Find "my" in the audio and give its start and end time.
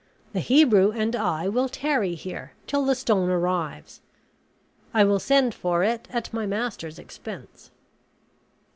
6.33-6.47